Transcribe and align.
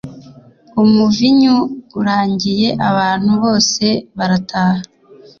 Umuvinyu 0.83 1.57
urangiye 1.99 2.67
abantu 2.89 3.31
bose 3.43 3.85
barataha 4.17 4.81